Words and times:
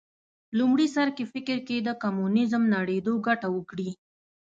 لومړي 0.57 0.87
سر 0.95 1.07
کې 1.15 1.23
فکر 1.33 1.57
کېده 1.67 1.93
کمونیزم 2.03 2.63
نړېدو 2.75 3.13
ګټه 3.27 3.47
وکړي 3.55 3.89